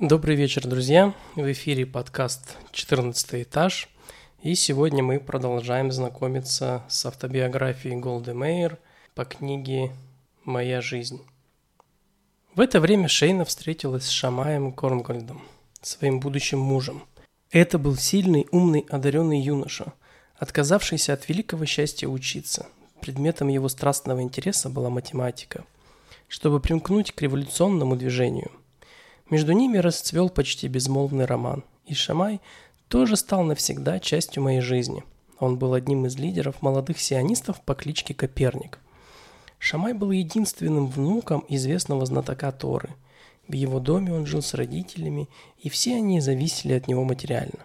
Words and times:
Добрый 0.00 0.34
вечер, 0.34 0.66
друзья! 0.66 1.12
В 1.36 1.52
эфире 1.52 1.84
подкаст 1.84 2.56
«14 2.72 3.42
этаж». 3.42 3.90
И 4.42 4.54
сегодня 4.54 5.02
мы 5.02 5.20
продолжаем 5.20 5.92
знакомиться 5.92 6.82
с 6.88 7.04
автобиографией 7.04 7.96
Голды 7.96 8.32
Мейер 8.32 8.78
по 9.14 9.26
книге 9.26 9.92
«Моя 10.46 10.80
жизнь». 10.80 11.20
В 12.54 12.62
это 12.62 12.80
время 12.80 13.08
Шейна 13.08 13.44
встретилась 13.44 14.06
с 14.06 14.08
Шамаем 14.08 14.72
Корнгольдом, 14.72 15.42
своим 15.82 16.18
будущим 16.18 16.60
мужем. 16.60 17.02
Это 17.50 17.78
был 17.78 17.94
сильный, 17.94 18.46
умный, 18.52 18.86
одаренный 18.88 19.42
юноша, 19.42 19.92
отказавшийся 20.34 21.12
от 21.12 21.28
великого 21.28 21.66
счастья 21.66 22.08
учиться. 22.08 22.68
Предметом 23.02 23.48
его 23.48 23.68
страстного 23.68 24.22
интереса 24.22 24.70
была 24.70 24.88
математика. 24.88 25.66
Чтобы 26.26 26.58
примкнуть 26.58 27.12
к 27.12 27.20
революционному 27.20 27.96
движению, 27.96 28.50
между 29.30 29.52
ними 29.52 29.78
расцвел 29.78 30.28
почти 30.28 30.68
безмолвный 30.68 31.24
роман, 31.24 31.64
и 31.86 31.94
Шамай 31.94 32.40
тоже 32.88 33.16
стал 33.16 33.42
навсегда 33.44 33.98
частью 34.00 34.42
моей 34.42 34.60
жизни. 34.60 35.04
Он 35.38 35.56
был 35.56 35.74
одним 35.74 36.06
из 36.06 36.16
лидеров 36.16 36.60
молодых 36.60 37.00
сионистов 37.00 37.60
по 37.62 37.74
кличке 37.74 38.14
Коперник– 38.14 38.78
Шамай 39.62 39.92
был 39.92 40.10
единственным 40.10 40.86
внуком 40.86 41.44
известного 41.46 42.06
знатока 42.06 42.50
Торы. 42.50 42.88
В 43.46 43.52
его 43.52 43.78
доме 43.78 44.10
он 44.12 44.24
жил 44.24 44.40
с 44.40 44.54
родителями, 44.54 45.28
и 45.58 45.68
все 45.68 45.96
они 45.96 46.20
зависели 46.20 46.72
от 46.72 46.88
него 46.88 47.04
материально. 47.04 47.58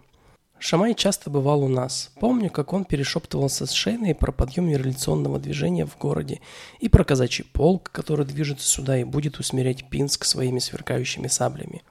Шамай 0.67 0.95
часто 0.95 1.29
бывал 1.29 1.61
у 1.61 1.67
нас. 1.67 2.09
Помню, 2.19 2.49
как 2.49 2.73
он 2.73 2.85
перешептывался 2.85 3.67
с 3.67 3.71
Шейной 3.71 4.15
про 4.15 4.31
подъем 4.31 4.67
революционного 4.67 5.37
движения 5.37 5.85
в 5.85 5.95
городе 5.95 6.41
и 6.79 6.89
про 6.89 7.03
казачий 7.03 7.45
полк, 7.45 7.91
который 7.91 8.25
движется 8.25 8.67
сюда 8.67 8.97
и 8.97 9.03
будет 9.03 9.37
усмирять 9.37 9.87
Пинск 9.91 10.25
своими 10.25 10.57
сверкающими 10.57 11.27
саблями. 11.27 11.83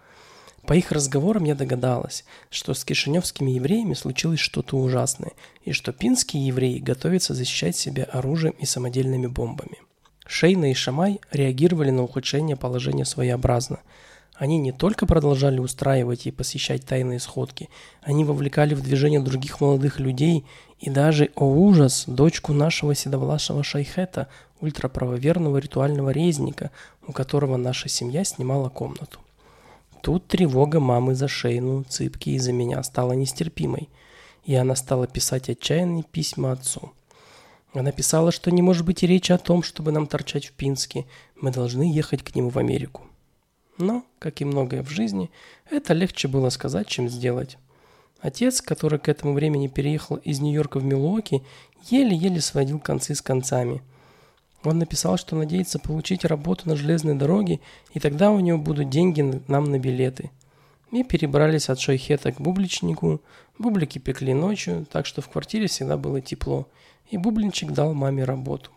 По 0.66 0.72
их 0.72 0.90
разговорам 0.90 1.44
я 1.44 1.54
догадалась, 1.54 2.24
что 2.50 2.74
с 2.74 2.84
кишиневскими 2.84 3.52
евреями 3.52 3.94
случилось 3.94 4.40
что-то 4.40 4.76
ужасное, 4.76 5.34
и 5.62 5.70
что 5.70 5.92
пинские 5.92 6.44
евреи 6.44 6.80
готовятся 6.80 7.32
защищать 7.32 7.76
себя 7.76 8.02
оружием 8.02 8.56
и 8.58 8.66
самодельными 8.66 9.28
бомбами. 9.28 9.82
Шейна 10.26 10.72
и 10.72 10.74
Шамай 10.74 11.20
реагировали 11.30 11.90
на 11.90 12.02
ухудшение 12.02 12.56
положения 12.56 13.04
своеобразно. 13.04 13.78
Они 14.34 14.58
не 14.58 14.72
только 14.72 15.06
продолжали 15.06 15.60
устраивать 15.60 16.26
и 16.26 16.32
посещать 16.32 16.84
тайные 16.84 17.20
сходки, 17.20 17.68
они 18.02 18.24
вовлекали 18.24 18.74
в 18.74 18.82
движение 18.82 19.20
других 19.20 19.60
молодых 19.60 20.00
людей 20.00 20.44
и 20.80 20.90
даже, 20.90 21.30
о 21.36 21.44
ужас, 21.44 22.04
дочку 22.06 22.52
нашего 22.52 22.94
седовласого 22.94 23.62
шайхета, 23.62 24.28
ультраправоверного 24.60 25.58
ритуального 25.58 26.10
резника, 26.10 26.70
у 27.06 27.12
которого 27.12 27.56
наша 27.56 27.88
семья 27.88 28.24
снимала 28.24 28.68
комнату. 28.68 29.20
Тут 30.02 30.26
тревога 30.26 30.80
мамы 30.80 31.14
за 31.14 31.28
Шейну, 31.28 31.84
Цыпки 31.84 32.30
и 32.30 32.38
за 32.38 32.52
меня 32.52 32.82
стала 32.82 33.12
нестерпимой, 33.12 33.88
и 34.44 34.54
она 34.54 34.74
стала 34.74 35.06
писать 35.06 35.48
отчаянные 35.48 36.02
письма 36.02 36.52
отцу– 36.52 36.92
она 37.74 37.90
писала, 37.90 38.30
что 38.30 38.52
не 38.52 38.62
может 38.62 38.86
быть 38.86 39.02
и 39.02 39.06
речи 39.06 39.32
о 39.32 39.38
том, 39.38 39.64
чтобы 39.64 39.90
нам 39.90 40.06
торчать 40.06 40.46
в 40.46 40.52
Пинске. 40.52 41.06
Мы 41.34 41.50
должны 41.50 41.92
ехать 41.92 42.22
к 42.22 42.34
нему 42.36 42.48
в 42.50 42.58
Америку. 42.58 43.02
Но, 43.78 44.04
как 44.18 44.40
и 44.40 44.44
многое 44.44 44.82
в 44.82 44.90
жизни, 44.90 45.30
это 45.70 45.94
легче 45.94 46.28
было 46.28 46.50
сказать, 46.50 46.86
чем 46.86 47.08
сделать. 47.08 47.58
Отец, 48.20 48.60
который 48.60 48.98
к 48.98 49.08
этому 49.08 49.34
времени 49.34 49.68
переехал 49.68 50.16
из 50.16 50.40
Нью-Йорка 50.40 50.78
в 50.78 50.84
Милуоки, 50.84 51.42
еле-еле 51.90 52.40
сводил 52.40 52.78
концы 52.78 53.14
с 53.14 53.20
концами. 53.20 53.82
Он 54.62 54.78
написал, 54.78 55.18
что 55.18 55.36
надеется 55.36 55.78
получить 55.78 56.24
работу 56.24 56.68
на 56.68 56.76
железной 56.76 57.14
дороге, 57.14 57.60
и 57.92 58.00
тогда 58.00 58.30
у 58.30 58.40
него 58.40 58.58
будут 58.58 58.88
деньги 58.88 59.42
нам 59.48 59.64
на 59.64 59.78
билеты. 59.78 60.30
Мы 60.90 61.04
перебрались 61.04 61.68
от 61.68 61.80
Шойхета 61.80 62.32
к 62.32 62.40
Бубличнику. 62.40 63.20
Бублики 63.58 63.98
пекли 63.98 64.32
ночью, 64.32 64.86
так 64.90 65.04
что 65.06 65.20
в 65.20 65.28
квартире 65.28 65.66
всегда 65.66 65.96
было 65.96 66.20
тепло– 66.20 66.68
и 67.10 67.16
Бублинчик 67.16 67.72
дал 67.72 67.94
маме 67.94 68.24
работу. 68.24 68.70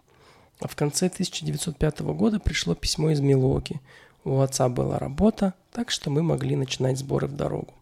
А 0.59 0.68
в 0.68 0.75
конце 0.75 1.07
1905 1.07 2.02
года 2.02 2.40
пришло 2.40 2.75
письмо 2.75 3.12
из 3.12 3.19
Милуоки. 3.19 3.80
У 4.24 4.40
отца 4.40 4.70
была 4.70 5.00
работа, 5.00 5.54
так 5.72 5.92
что 5.92 6.10
мы 6.10 6.24
могли 6.24 6.56
начинать 6.56 6.98
сборы 6.98 7.28
в 7.28 7.36
дорогу. 7.36 7.74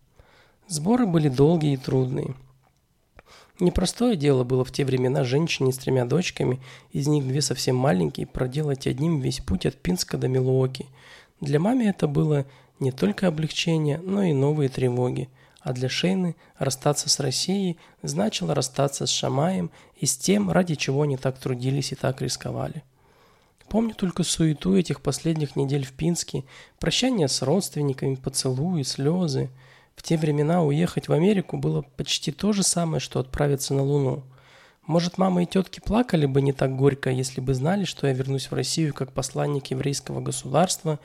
Сборы 0.67 1.05
были 1.05 1.29
долгие 1.29 1.73
и 1.73 1.77
трудные. 1.77 2.35
Непростое 3.59 4.15
дело 4.15 4.43
было 4.43 4.65
в 4.65 4.71
те 4.71 4.83
времена 4.83 5.23
женщине 5.23 5.71
с 5.71 5.77
тремя 5.77 6.05
дочками, 6.05 6.59
из 6.91 7.07
них 7.07 7.25
две 7.25 7.41
совсем 7.41 7.75
маленькие, 7.75 8.27
проделать 8.27 8.85
одним 8.85 9.19
весь 9.19 9.39
путь 9.39 9.65
от 9.65 9.75
Пинска 9.75 10.17
до 10.17 10.27
Милуоки. 10.27 10.87
Для 11.39 11.59
мамы 11.59 11.85
это 11.85 12.07
было 12.07 12.45
не 12.79 12.91
только 12.91 13.27
облегчение, 13.27 13.97
но 13.99 14.23
и 14.23 14.33
новые 14.33 14.69
тревоги– 14.69 15.29
а 15.65 15.73
для 15.73 15.89
Шейны 15.89 16.35
расстаться 16.59 17.09
с 17.09 17.19
Россией 17.19 17.79
значило 18.03 18.53
расстаться 18.53 19.07
с 19.07 19.09
Шамаем 19.09 19.71
и 19.95 20.05
с 20.05 20.15
тем, 20.15 20.51
ради 20.51 20.75
чего 20.75 21.01
они 21.01 21.17
так 21.17 21.39
трудились 21.39 21.91
и 21.91 21.95
так 21.95 22.21
рисковали. 22.21 22.83
Помню 23.69 23.95
только 23.95 24.23
суету 24.23 24.75
этих 24.75 25.01
последних 25.01 25.55
недель 25.55 25.85
в 25.85 25.93
Пинске, 25.93 26.43
прощание 26.79 27.27
с 27.27 27.41
родственниками, 27.41 28.15
поцелуи, 28.15 28.83
слезы. 28.83 29.49
В 29.95 30.03
те 30.03 30.17
времена 30.17 30.63
уехать 30.63 31.07
в 31.07 31.13
Америку 31.13 31.57
было 31.57 31.81
почти 31.81 32.31
то 32.31 32.53
же 32.53 32.63
самое, 32.63 32.99
что 32.99 33.19
отправиться 33.19 33.73
на 33.73 33.83
Луну. 33.83 34.23
Может, 34.87 35.17
мама 35.17 35.41
и 35.41 35.45
тетки 35.47 35.79
плакали 35.79 36.27
бы 36.27 36.43
не 36.43 36.53
так 36.53 36.75
горько, 36.75 37.09
если 37.09 37.41
бы 37.41 37.55
знали, 37.55 37.85
что 37.85 38.05
я 38.05 38.13
вернусь 38.13 38.51
в 38.51 38.53
Россию 38.53 38.93
как 38.93 39.13
посланник 39.13 39.67
еврейского 39.67 40.21
государства 40.21 40.99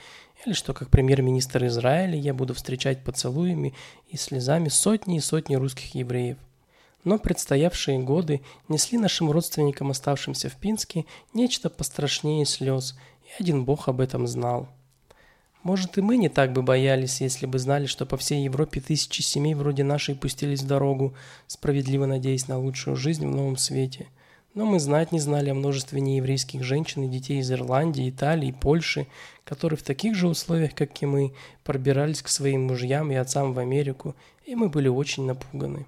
или 0.44 0.52
что 0.52 0.74
как 0.74 0.90
премьер-министр 0.90 1.64
Израиля 1.66 2.16
я 2.16 2.34
буду 2.34 2.52
встречать 2.52 3.02
поцелуями 3.02 3.74
и 4.08 4.18
слезами 4.18 4.68
сотни 4.68 5.16
и 5.16 5.20
сотни 5.20 5.54
русских 5.54 5.94
евреев. 5.94 6.36
Но 7.04 7.18
предстоявшие 7.18 7.98
годы 7.98 8.42
несли 8.68 8.98
нашим 8.98 9.30
родственникам, 9.30 9.90
оставшимся 9.90 10.48
в 10.48 10.56
Пинске, 10.56 11.06
нечто 11.32 11.70
пострашнее 11.70 12.44
слез, 12.44 12.96
и 13.24 13.42
один 13.42 13.64
бог 13.64 13.88
об 13.88 14.00
этом 14.00 14.26
знал. 14.26 14.68
Может, 15.62 15.98
и 15.98 16.02
мы 16.02 16.16
не 16.16 16.28
так 16.28 16.52
бы 16.52 16.62
боялись, 16.62 17.20
если 17.20 17.46
бы 17.46 17.58
знали, 17.58 17.86
что 17.86 18.06
по 18.06 18.16
всей 18.16 18.44
Европе 18.44 18.80
тысячи 18.80 19.22
семей 19.22 19.54
вроде 19.54 19.84
нашей 19.84 20.14
пустились 20.14 20.62
в 20.62 20.66
дорогу, 20.66 21.14
справедливо 21.46 22.06
надеясь 22.06 22.48
на 22.48 22.58
лучшую 22.58 22.96
жизнь 22.96 23.26
в 23.26 23.34
новом 23.34 23.56
свете– 23.56 24.08
но 24.54 24.66
мы 24.66 24.80
знать 24.80 25.12
не 25.12 25.20
знали 25.20 25.50
о 25.50 25.54
множестве 25.54 26.00
нееврейских 26.00 26.64
женщин 26.64 27.04
и 27.04 27.08
детей 27.08 27.38
из 27.38 27.50
Ирландии, 27.52 28.10
Италии, 28.10 28.50
Польши, 28.50 29.06
которые 29.44 29.78
в 29.78 29.82
таких 29.82 30.16
же 30.16 30.26
условиях, 30.28 30.74
как 30.74 31.00
и 31.02 31.06
мы, 31.06 31.32
пробирались 31.62 32.22
к 32.22 32.28
своим 32.28 32.66
мужьям 32.66 33.12
и 33.12 33.14
отцам 33.14 33.52
в 33.52 33.58
Америку, 33.58 34.16
и 34.44 34.56
мы 34.56 34.68
были 34.68 34.88
очень 34.88 35.24
напуганы. 35.24 35.86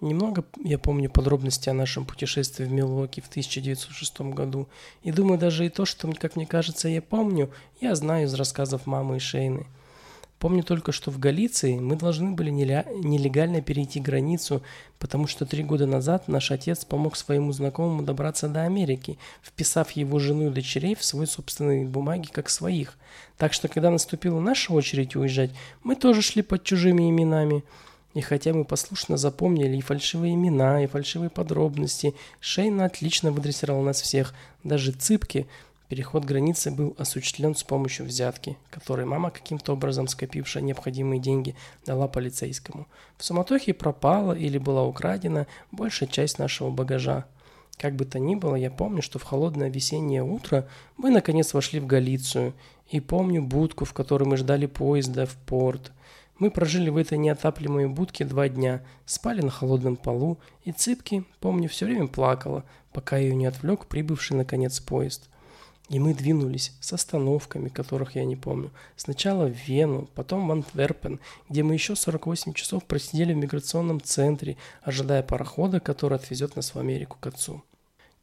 Немного 0.00 0.44
я 0.62 0.78
помню 0.78 1.08
подробности 1.08 1.68
о 1.68 1.74
нашем 1.74 2.04
путешествии 2.04 2.64
в 2.64 2.72
Милуоки 2.72 3.20
в 3.20 3.28
1906 3.28 4.20
году, 4.20 4.68
и 5.02 5.12
думаю, 5.12 5.38
даже 5.38 5.64
и 5.64 5.70
то, 5.70 5.84
что, 5.84 6.12
как 6.12 6.36
мне 6.36 6.46
кажется, 6.46 6.88
я 6.88 7.00
помню, 7.00 7.50
я 7.80 7.94
знаю 7.94 8.26
из 8.26 8.34
рассказов 8.34 8.86
мамы 8.86 9.16
и 9.16 9.20
Шейны– 9.20 9.66
Помню 10.44 10.62
только, 10.62 10.92
что 10.92 11.10
в 11.10 11.18
Галиции 11.18 11.78
мы 11.78 11.96
должны 11.96 12.32
были 12.32 12.50
нелегально 12.50 13.62
перейти 13.62 13.98
границу, 13.98 14.62
потому 14.98 15.26
что 15.26 15.46
три 15.46 15.62
года 15.62 15.86
назад 15.86 16.28
наш 16.28 16.50
отец 16.50 16.84
помог 16.84 17.16
своему 17.16 17.50
знакомому 17.52 18.02
добраться 18.02 18.46
до 18.46 18.64
Америки, 18.64 19.18
вписав 19.42 19.92
его 19.92 20.18
жену 20.18 20.48
и 20.48 20.52
дочерей 20.52 20.96
в 20.96 21.02
свои 21.02 21.24
собственные 21.24 21.86
бумаги 21.86 22.28
как 22.30 22.50
своих. 22.50 22.98
Так 23.38 23.54
что, 23.54 23.68
когда 23.68 23.90
наступила 23.90 24.38
наша 24.38 24.74
очередь 24.74 25.16
уезжать, 25.16 25.50
мы 25.82 25.96
тоже 25.96 26.20
шли 26.20 26.42
под 26.42 26.62
чужими 26.62 27.08
именами. 27.08 27.64
И 28.14 28.20
хотя 28.20 28.52
мы 28.52 28.64
послушно 28.64 29.16
запомнили 29.16 29.76
и 29.76 29.80
фальшивые 29.80 30.34
имена, 30.34 30.82
и 30.82 30.86
фальшивые 30.86 31.30
подробности, 31.30 32.14
Шейна 32.40 32.86
отлично 32.86 33.32
выдрессировал 33.32 33.82
нас 33.82 34.00
всех, 34.00 34.34
даже 34.62 34.92
цыпки– 34.92 35.46
Переход 35.88 36.24
границы 36.24 36.70
был 36.70 36.96
осуществлен 36.98 37.54
с 37.54 37.62
помощью 37.62 38.06
взятки, 38.06 38.56
которой 38.70 39.04
мама, 39.04 39.30
каким-то 39.30 39.74
образом 39.74 40.08
скопившая 40.08 40.62
необходимые 40.62 41.20
деньги, 41.20 41.54
дала 41.84 42.08
полицейскому. 42.08 42.88
В 43.18 43.24
суматохе 43.24 43.74
пропала 43.74 44.32
или 44.32 44.56
была 44.56 44.82
украдена 44.82 45.46
большая 45.70 46.08
часть 46.08 46.38
нашего 46.38 46.70
багажа. 46.70 47.26
Как 47.76 47.96
бы 47.96 48.06
то 48.06 48.18
ни 48.18 48.34
было, 48.34 48.56
я 48.56 48.70
помню, 48.70 49.02
что 49.02 49.18
в 49.18 49.24
холодное 49.24 49.68
весеннее 49.68 50.22
утро 50.22 50.66
мы 50.96 51.10
наконец 51.10 51.52
вошли 51.52 51.80
в 51.80 51.86
Галицию, 51.86 52.54
и 52.88 53.00
помню 53.00 53.42
будку, 53.42 53.84
в 53.84 53.92
которой 53.92 54.24
мы 54.24 54.36
ждали 54.36 54.66
поезда 54.66 55.26
в 55.26 55.34
порт. 55.36 55.92
Мы 56.38 56.50
прожили 56.50 56.90
в 56.90 56.96
этой 56.96 57.16
неотапливаемой 57.16 57.86
будке 57.86 58.24
два 58.24 58.48
дня, 58.48 58.82
спали 59.06 59.40
на 59.40 59.50
холодном 59.50 59.96
полу, 59.96 60.38
и 60.64 60.72
Цыпки, 60.72 61.24
помню, 61.40 61.68
все 61.68 61.86
время 61.86 62.08
плакала, 62.08 62.64
пока 62.92 63.16
ее 63.16 63.36
не 63.36 63.46
отвлек 63.46 63.86
прибывший 63.86 64.36
наконец 64.36 64.80
поезд. 64.80 65.28
И 65.90 66.00
мы 66.00 66.14
двинулись 66.14 66.72
с 66.80 66.92
остановками, 66.92 67.68
которых 67.68 68.16
я 68.16 68.24
не 68.24 68.36
помню. 68.36 68.70
Сначала 68.96 69.46
в 69.46 69.68
Вену, 69.68 70.08
потом 70.14 70.48
в 70.48 70.52
Антверпен, 70.52 71.20
где 71.48 71.62
мы 71.62 71.74
еще 71.74 71.94
48 71.94 72.54
часов 72.54 72.84
просидели 72.84 73.34
в 73.34 73.36
миграционном 73.36 74.00
центре, 74.00 74.56
ожидая 74.82 75.22
парохода, 75.22 75.80
который 75.80 76.16
отвезет 76.16 76.56
нас 76.56 76.74
в 76.74 76.78
Америку 76.78 77.18
к 77.20 77.26
отцу. 77.26 77.62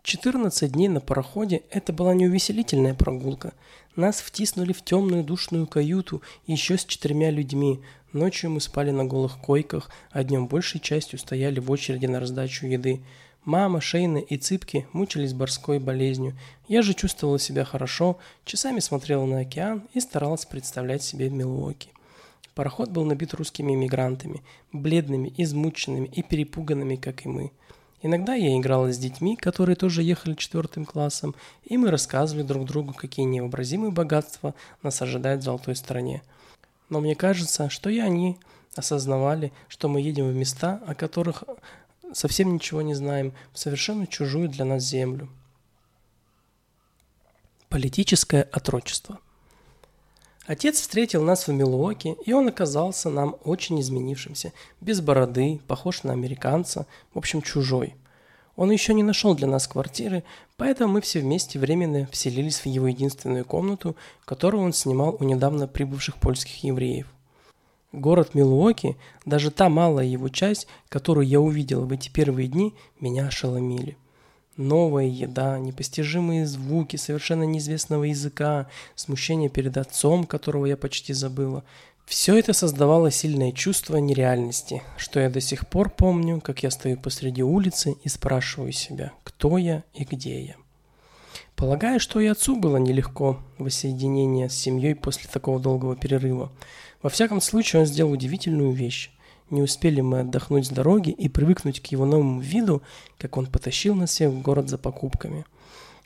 14 0.03 0.71
дней 0.71 0.87
на 0.87 0.99
пароходе– 0.99 1.61
это 1.69 1.93
была 1.93 2.15
не 2.15 2.25
увеселительная 2.25 2.95
прогулка. 2.95 3.53
Нас 3.95 4.19
втиснули 4.19 4.73
в 4.73 4.83
темную 4.83 5.23
душную 5.23 5.67
каюту 5.67 6.23
еще 6.47 6.77
с 6.77 6.85
четырьмя 6.85 7.29
людьми. 7.29 7.81
Ночью 8.13 8.49
мы 8.51 8.59
спали 8.59 8.91
на 8.91 9.05
голых 9.05 9.37
койках, 9.39 9.89
а 10.11 10.23
днем 10.23 10.47
большей 10.47 10.81
частью 10.81 11.17
стояли 11.17 11.59
в 11.59 11.71
очереди 11.71 12.07
на 12.07 12.19
раздачу 12.19 12.67
еды. 12.67 13.01
Мама, 13.45 13.79
Шейна 13.79 14.17
и 14.17 14.37
Цыпки 14.37 14.85
мучились 14.91 15.33
борской 15.33 15.79
болезнью. 15.79 16.37
Я 16.67 16.81
же 16.81 16.93
чувствовала 16.93 17.39
себя 17.39 17.63
хорошо, 17.63 18.19
часами 18.43 18.79
смотрела 18.79 19.25
на 19.25 19.39
океан 19.39 19.87
и 19.93 19.99
старалась 19.99 20.45
представлять 20.45 21.03
себе 21.03 21.29
Милуоки. 21.29 21.89
Пароход 22.53 22.89
был 22.89 23.05
набит 23.05 23.33
русскими 23.33 23.73
иммигрантами, 23.73 24.43
бледными, 24.73 25.33
измученными 25.37 26.07
и 26.07 26.21
перепуганными, 26.21 26.97
как 26.97 27.25
и 27.25 27.29
мы– 27.29 27.51
Иногда 28.03 28.33
я 28.33 28.57
играла 28.57 28.91
с 28.91 28.97
детьми, 28.97 29.35
которые 29.35 29.75
тоже 29.75 30.01
ехали 30.01 30.33
четвертым 30.33 30.85
классом, 30.85 31.35
и 31.63 31.77
мы 31.77 31.91
рассказывали 31.91 32.43
друг 32.43 32.65
другу, 32.65 32.93
какие 32.93 33.25
невообразимые 33.25 33.91
богатства 33.91 34.55
нас 34.81 35.01
ожидают 35.01 35.41
в 35.41 35.45
золотой 35.45 35.75
стране. 35.75 36.23
Но 36.91 36.99
мне 36.99 37.15
кажется, 37.15 37.71
что 37.71 37.89
и 37.89 37.97
они 37.97 38.37
осознавали, 38.75 39.51
что 39.67 39.87
мы 39.87 40.01
едем 40.01 40.29
в 40.29 40.35
места, 40.35 40.79
о 40.85 40.93
которых 40.93 41.43
совсем 42.13 42.53
ничего 42.53 42.83
не 42.83 42.93
знаем, 42.93 43.33
в 43.51 43.57
совершенно 43.57 44.05
чужую 44.05 44.47
для 44.49 44.65
нас 44.65 44.83
землю. 44.83 45.27
Политическое 47.69 48.43
отрочество– 48.43 49.19
Отец 50.47 50.81
встретил 50.81 51.23
нас 51.23 51.47
в 51.47 51.53
Милуоке, 51.53 52.17
и 52.25 52.33
он 52.33 52.47
оказался 52.47 53.09
нам 53.09 53.37
очень 53.43 53.79
изменившимся, 53.79 54.53
без 54.81 54.99
бороды, 54.99 55.61
похож 55.67 56.03
на 56.03 56.13
американца, 56.13 56.87
в 57.13 57.19
общем, 57.19 57.41
чужой. 57.41 57.95
Он 58.55 58.71
еще 58.71 58.93
не 58.93 59.03
нашел 59.03 59.35
для 59.35 59.47
нас 59.47 59.67
квартиры, 59.67 60.23
поэтому 60.57 60.93
мы 60.93 61.01
все 61.01 61.19
вместе 61.19 61.57
временно 61.57 62.07
вселились 62.11 62.59
в 62.59 62.65
его 62.65 62.87
единственную 62.87 63.45
комнату, 63.45 63.95
которую 64.25 64.63
он 64.63 64.73
снимал 64.73 65.17
у 65.19 65.23
недавно 65.23 65.67
прибывших 65.67 66.17
польских 66.17 66.63
евреев. 66.63 67.07
Город 67.91 68.35
Милуоки, 68.35 68.97
даже 69.25 69.51
та 69.51 69.67
малая 69.67 70.05
его 70.05 70.29
часть, 70.29 70.67
которую 70.87 71.27
я 71.27 71.41
увидел 71.41 71.85
в 71.85 71.91
эти 71.91 72.09
первые 72.09 72.47
дни, 72.47 72.73
меня 72.99 73.27
ошеломили. 73.27 73.97
Новая 74.57 75.05
еда, 75.05 75.57
непостижимые 75.59 76.45
звуки 76.45 76.97
совершенно 76.97 77.43
неизвестного 77.43 78.03
языка, 78.03 78.67
смущение 78.95 79.49
перед 79.49 79.77
отцом, 79.77 80.25
которого 80.25 80.65
я 80.65 80.75
почти 80.75 81.13
забыла. 81.13 81.63
Все 82.05 82.37
это 82.37 82.51
создавало 82.51 83.11
сильное 83.11 83.53
чувство 83.53 83.95
нереальности, 83.95 84.83
что 84.97 85.21
я 85.21 85.29
до 85.29 85.39
сих 85.39 85.67
пор 85.67 85.89
помню, 85.89 86.41
как 86.41 86.63
я 86.63 86.71
стою 86.71 86.97
посреди 86.97 87.41
улицы 87.41 87.95
и 88.03 88.09
спрашиваю 88.09 88.73
себя, 88.73 89.13
кто 89.23 89.57
я 89.57 89.83
и 89.93 90.03
где 90.03 90.43
я. 90.43 90.55
Полагаю, 91.55 91.99
что 91.99 92.19
и 92.19 92.25
отцу 92.25 92.57
было 92.57 92.77
нелегко 92.77 93.39
воссоединение 93.57 94.49
с 94.49 94.53
семьей 94.55 94.95
после 94.95 95.29
такого 95.29 95.59
долгого 95.59 95.95
перерыва. 95.95 96.51
Во 97.01 97.09
всяком 97.09 97.39
случае, 97.39 97.81
он 97.81 97.85
сделал 97.85 98.11
удивительную 98.11 98.73
вещь. 98.73 99.11
Не 99.51 99.61
успели 99.61 99.99
мы 99.99 100.21
отдохнуть 100.21 100.65
с 100.65 100.69
дороги 100.69 101.09
и 101.09 101.27
привыкнуть 101.27 101.81
к 101.81 101.87
его 101.87 102.05
новому 102.05 102.39
виду, 102.39 102.81
как 103.17 103.35
он 103.35 103.47
потащил 103.47 103.93
нас 103.95 104.11
всех 104.11 104.31
в 104.31 104.41
город 104.41 104.69
за 104.69 104.77
покупками. 104.77 105.45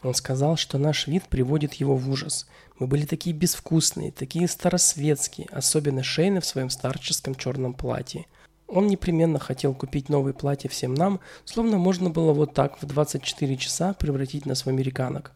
Он 0.01 0.15
сказал, 0.15 0.57
что 0.57 0.79
наш 0.79 1.05
вид 1.05 1.25
приводит 1.25 1.75
его 1.75 1.95
в 1.95 2.09
ужас. 2.09 2.47
Мы 2.79 2.87
были 2.87 3.05
такие 3.05 3.35
безвкусные, 3.35 4.11
такие 4.11 4.47
старосветские, 4.47 5.47
особенно 5.51 6.01
Шейна 6.01 6.41
в 6.41 6.45
своем 6.45 6.71
старческом 6.71 7.35
черном 7.35 7.75
платье. 7.75 8.25
Он 8.67 8.87
непременно 8.87 9.37
хотел 9.37 9.75
купить 9.75 10.09
новое 10.09 10.33
платье 10.33 10.67
всем 10.67 10.95
нам, 10.95 11.19
словно 11.45 11.77
можно 11.77 12.09
было 12.09 12.33
вот 12.33 12.55
так 12.55 12.81
в 12.81 12.85
24 12.87 13.57
часа 13.57 13.93
превратить 13.93 14.47
нас 14.47 14.65
в 14.65 14.69
американок. 14.69 15.33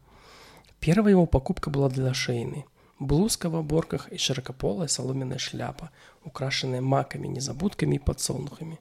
Первая 0.80 1.12
его 1.12 1.28
покупка 1.28 1.70
была 1.70 1.90
для 1.90 2.12
Шейны– 2.16 2.66
блузка 3.00 3.50
в 3.50 3.56
оборках 3.56 4.12
и 4.12 4.18
широкополая 4.18 4.88
соломенная 4.88 5.38
шляпа, 5.38 5.90
украшенная 6.24 6.82
маками, 6.82 7.28
незабудками 7.28 7.96
и 7.96 8.00
подсолнухами. 8.00 8.80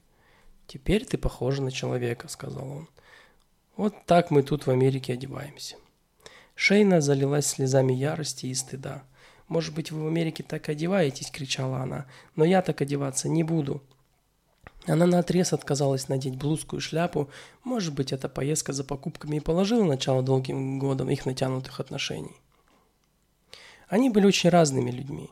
«Теперь 0.67 1.07
ты 1.07 1.17
похожа 1.17 1.63
на 1.63 1.71
человека»,— 1.71 2.29
сказал 2.29 2.69
он. 2.69 2.89
«Вот 3.77 3.95
так 4.05 4.31
мы 4.31 4.43
тут 4.43 4.67
в 4.67 4.71
Америке 4.71 5.15
одеваемся». 5.15 5.77
Шейна 6.55 7.01
залилась 7.01 7.47
слезами 7.47 7.93
ярости 7.93 8.47
и 8.47 8.55
стыда. 8.55 9.05
«Может 9.47 9.75
быть, 9.75 9.93
вы 9.93 10.05
в 10.05 10.09
Америке 10.09 10.43
так 10.43 10.69
одеваетесь?»– 10.69 11.31
кричала 11.33 11.79
она. 11.79 12.07
«Но 12.37 12.45
я 12.45 12.61
так 12.61 12.83
одеваться 12.83 13.29
не 13.29 13.45
буду». 13.45 13.83
Она 14.87 15.07
наотрез 15.07 15.53
отказалась 15.53 16.09
надеть 16.09 16.37
блузку 16.37 16.77
и 16.77 16.81
шляпу. 16.81 17.31
Может 17.63 17.95
быть, 17.95 18.13
эта 18.13 18.29
поездка 18.29 18.73
за 18.73 18.85
покупками 18.85 19.37
и 19.37 19.41
положила 19.41 19.85
начало 19.85 20.23
долгим 20.23 20.79
годам 20.79 21.11
их 21.11 21.27
натянутых 21.27 21.79
отношений. 21.81 22.37
Они 23.89 24.11
были 24.11 24.27
очень 24.27 24.51
разными 24.51 24.91
людьми. 24.91 25.31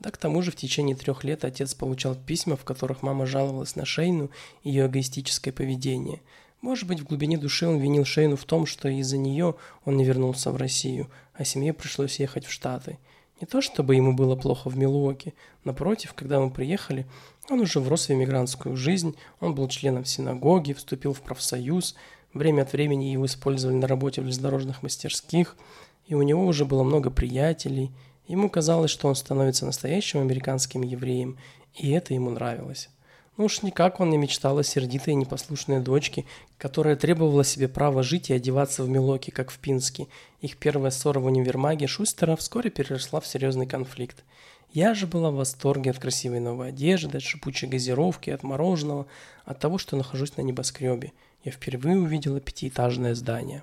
Да 0.00 0.10
к 0.10 0.16
тому 0.16 0.42
же 0.42 0.50
в 0.50 0.56
течение 0.56 0.96
трех 0.96 1.24
лет 1.24 1.44
отец 1.44 1.74
получал 1.74 2.14
письма, 2.14 2.56
в 2.56 2.64
которых 2.64 3.02
мама 3.02 3.26
жаловалась 3.26 3.76
на 3.76 3.84
Шейну 3.84 4.30
и 4.62 4.70
ее 4.70 4.86
эгоистическое 4.86 5.52
поведение. 5.52 6.22
Может 6.60 6.88
быть, 6.88 7.00
в 7.00 7.04
глубине 7.04 7.36
души 7.36 7.66
он 7.66 7.78
винил 7.78 8.04
Шейну 8.04 8.36
в 8.36 8.44
том, 8.44 8.66
что 8.66 8.88
из-за 8.88 9.18
нее 9.18 9.56
он 9.84 9.96
не 9.96 10.04
вернулся 10.04 10.50
в 10.50 10.56
Россию, 10.56 11.10
а 11.34 11.44
семье 11.44 11.72
пришлось 11.72 12.18
ехать 12.18 12.46
в 12.46 12.52
Штаты. 12.52 12.98
Не 13.40 13.46
то 13.46 13.60
чтобы 13.60 13.94
ему 13.94 14.14
было 14.14 14.34
плохо 14.34 14.68
в 14.68 14.76
Милуоке. 14.76 15.34
Напротив, 15.64 16.14
когда 16.14 16.40
мы 16.40 16.50
приехали, 16.50 17.06
он 17.48 17.60
уже 17.60 17.78
врос 17.78 18.08
в 18.08 18.12
эмигрантскую 18.12 18.76
жизнь, 18.76 19.14
он 19.40 19.54
был 19.54 19.68
членом 19.68 20.04
синагоги, 20.04 20.72
вступил 20.72 21.12
в 21.12 21.20
профсоюз, 21.20 21.94
время 22.34 22.62
от 22.62 22.72
времени 22.72 23.06
его 23.06 23.26
использовали 23.26 23.76
на 23.76 23.86
работе 23.86 24.20
в 24.20 24.24
железнодорожных 24.24 24.82
мастерских– 24.82 25.56
и 26.08 26.14
у 26.14 26.22
него 26.22 26.44
уже 26.44 26.64
было 26.64 26.82
много 26.82 27.10
приятелей. 27.10 27.92
Ему 28.26 28.50
казалось, 28.50 28.90
что 28.90 29.08
он 29.08 29.14
становится 29.14 29.66
настоящим 29.66 30.20
американским 30.20 30.82
евреем, 30.82 31.38
и 31.74 31.90
это 31.90 32.14
ему 32.14 32.30
нравилось. 32.30 32.88
Ну 33.36 33.44
уж 33.44 33.62
никак 33.62 34.00
он 34.00 34.10
не 34.10 34.16
мечтал 34.16 34.58
о 34.58 34.64
сердитой 34.64 35.12
и 35.12 35.16
непослушной 35.16 35.80
дочке, 35.80 36.24
которая 36.56 36.96
требовала 36.96 37.44
себе 37.44 37.68
права 37.68 38.02
жить 38.02 38.30
и 38.30 38.34
одеваться 38.34 38.82
в 38.82 38.88
Милоке, 38.88 39.30
как 39.30 39.50
в 39.50 39.58
Пинске. 39.58 40.08
Их 40.40 40.56
первая 40.56 40.90
ссора 40.90 41.20
в 41.20 41.26
универмаге 41.26 41.86
Шустера 41.86 42.34
вскоре 42.34 42.70
переросла 42.70 43.20
в 43.20 43.26
серьезный 43.26 43.66
конфликт. 43.66 44.24
Я 44.72 44.92
же 44.94 45.06
была 45.06 45.30
в 45.30 45.36
восторге 45.36 45.90
от 45.92 45.98
красивой 45.98 46.40
новой 46.40 46.70
одежды, 46.70 47.18
от 47.18 47.22
шипучей 47.22 47.68
газировки, 47.68 48.30
от 48.30 48.42
мороженого, 48.42 49.06
от 49.44 49.60
того, 49.60 49.78
что 49.78 49.96
нахожусь 49.96 50.36
на 50.36 50.42
небоскребе. 50.42 51.12
Я 51.44 51.52
впервые 51.52 51.98
увидела 51.98 52.40
пятиэтажное 52.40 53.14
здание. 53.14 53.62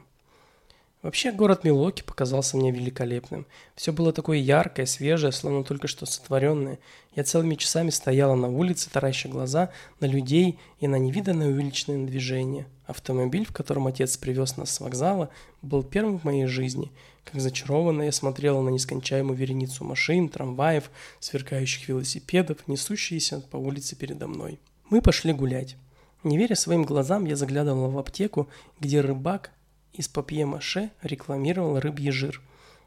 Вообще 1.06 1.32
город 1.32 1.64
Милоки 1.64 2.02
показался 2.02 2.58
мне 2.58 2.72
великолепным. 2.72 3.46
Все 3.76 3.94
было 3.94 4.12
такое 4.12 4.40
яркое, 4.40 4.88
свежее, 4.88 5.32
словно 5.32 5.64
только 5.64 5.88
что 5.88 6.08
сотворенное. 6.08 6.80
Я 7.16 7.24
целыми 7.24 7.54
часами 7.54 7.92
стояла 7.92 8.34
на 8.34 8.48
улице, 8.48 8.90
тараща 8.90 9.30
глаза 9.30 9.70
на 10.00 10.08
людей 10.08 10.58
и 10.80 10.88
на 10.88 10.96
невиданное 10.96 11.50
увеличенное 11.50 12.08
движение. 12.08 12.66
Автомобиль, 12.88 13.46
в 13.46 13.54
котором 13.54 13.86
отец 13.86 14.18
привез 14.18 14.58
нас 14.58 14.72
с 14.72 14.80
вокзала, 14.80 15.30
был 15.62 15.84
первым 15.84 16.18
в 16.18 16.24
моей 16.24 16.48
жизни. 16.48 16.92
Как 17.24 17.40
зачарованная 17.40 18.08
я 18.08 18.12
смотрела 18.12 18.64
на 18.64 18.70
нескончаемую 18.70 19.38
вереницу 19.38 19.84
машин, 19.84 20.28
трамваев, 20.28 20.90
сверкающих 21.20 21.88
велосипедов, 21.88 22.68
несущиеся 22.68 23.42
по 23.42 23.58
улице 23.58 23.96
передо 23.96 24.28
мной. 24.28 24.60
Мы 24.90 25.04
пошли 25.04 25.34
гулять. 25.34 25.78
Не 26.24 26.40
веря 26.40 26.56
своим 26.56 26.82
глазам, 26.82 27.26
я 27.26 27.36
заглядывала 27.36 27.92
в 27.92 28.00
аптеку, 28.00 28.50
где 28.80 29.02
рыбак 29.02 29.52
из 29.98 30.08
папье-маше 30.08 30.92
рекламировал 31.02 31.80
рыбий 31.80 32.12
жир. 32.12 32.42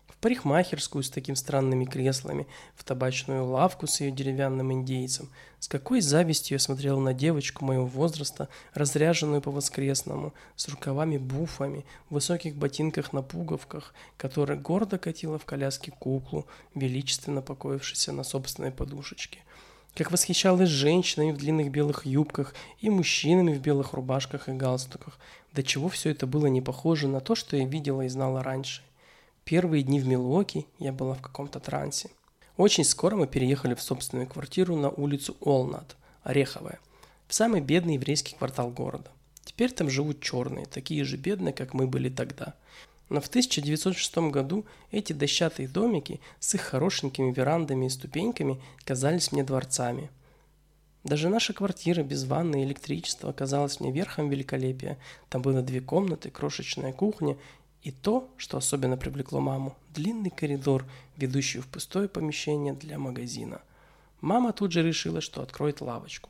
В 0.07 0.17
парикмахерскую 0.21 1.03
с 1.03 1.11
такими 1.11 1.37
странными 1.37 1.85
креслами, 1.85 2.47
в 2.75 2.85
табачную 2.85 3.45
лавку 3.45 3.87
с 3.87 4.00
ее 4.00 4.11
деревянным 4.11 4.73
индейцем. 4.73 5.31
С 5.61 5.69
какой 5.69 6.00
завистью 6.00 6.57
я 6.57 6.59
смотрел 6.59 6.99
на 6.99 7.15
девочку 7.15 7.65
моего 7.65 7.87
возраста, 7.87 8.49
разряженную 8.75 9.41
по-воскресному, 9.41 10.35
с 10.57 10.69
рукавами-буфами, 10.69 11.85
в 12.11 12.15
высоких 12.15 12.57
ботинках 12.57 13.12
на 13.12 13.23
пуговках, 13.23 13.95
которая 14.17 14.59
гордо 14.59 14.99
катила 14.99 15.38
в 15.38 15.45
коляске 15.45 15.93
куклу, 15.93 16.47
величественно 16.75 17.41
покоившуюся 17.41 18.12
на 18.12 18.25
собственной 18.25 18.73
подушечке 18.73 19.41
как 19.99 20.12
восхищалась 20.12 20.69
женщинами 20.69 21.33
в 21.33 21.38
длинных 21.38 21.73
белых 21.73 22.07
юбках 22.07 22.55
и 22.79 22.88
мужчинами 22.88 23.53
в 23.53 23.61
белых 23.61 23.95
рубашках 23.95 24.49
и 24.49 24.53
галстуках. 24.53 25.19
До 25.52 25.62
чего 25.62 25.88
все 25.88 26.11
это 26.11 26.26
было 26.26 26.47
не 26.47 26.61
похоже 26.61 27.09
на 27.09 27.21
то, 27.21 27.35
что 27.35 27.57
я 27.57 27.64
видела 27.64 28.02
и 28.02 28.09
знала 28.09 28.43
раньше. 28.43 28.83
Первые 29.45 29.83
дни 29.83 29.99
в 30.00 30.07
Милуоке 30.07 30.67
я 30.78 30.93
была 30.93 31.14
в 31.14 31.23
каком-то 31.23 31.59
трансе. 31.59 32.11
Очень 32.57 32.85
скоро 32.85 33.17
мы 33.17 33.26
переехали 33.26 33.75
в 33.75 33.81
собственную 33.81 34.26
квартиру 34.26 34.76
на 34.76 34.90
улицу 34.90 35.37
Олнат, 35.40 35.97
Ореховая, 36.23 36.81
в 37.26 37.35
самый 37.35 37.61
бедный 37.61 37.95
еврейский 37.95 38.35
квартал 38.35 38.71
города. 38.71 39.11
Теперь 39.45 39.73
там 39.73 39.88
живут 39.88 40.21
черные, 40.21 40.67
такие 40.67 41.05
же 41.05 41.17
бедные, 41.17 41.55
как 41.55 41.73
мы 41.73 41.87
были 41.87 42.11
тогда. 42.11 42.55
Но 43.09 43.21
в 43.21 43.28
1906 43.28 44.19
году 44.31 44.67
эти 44.90 45.12
дощатые 45.12 45.69
домики 45.69 46.21
с 46.40 46.55
их 46.55 46.61
хорошенькими 46.61 47.33
верандами 47.33 47.87
и 47.87 47.90
ступеньками 47.90 48.61
казались 48.85 49.33
мне 49.33 49.45
дворцами. 49.45 50.11
Даже 51.09 51.31
наша 51.31 51.55
квартира 51.55 52.03
без 52.03 52.25
ванны 52.25 52.61
и 52.61 52.65
электричества 52.67 53.31
оказалась 53.31 53.81
мне 53.81 53.91
верхом 53.91 54.29
великолепия. 54.29 54.99
Там 55.31 55.41
было 55.41 55.62
две 55.62 55.81
комнаты, 55.81 56.29
крошечная 56.29 56.93
кухня 56.93 57.38
и 57.83 57.91
то, 57.91 58.29
что 58.37 58.59
особенно 58.59 58.99
привлекло 58.99 59.41
маму– 59.41 59.75
длинный 59.95 60.29
коридор, 60.29 60.85
ведущий 61.17 61.61
в 61.61 61.67
пустое 61.67 62.09
помещение 62.09 62.75
для 62.75 62.99
магазина. 62.99 63.62
Мама 64.21 64.53
тут 64.53 64.73
же 64.73 64.83
решила, 64.83 65.23
что 65.23 65.41
откроет 65.41 65.81
лавочку. 65.81 66.29